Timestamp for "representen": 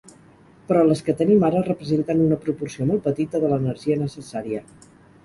1.67-2.23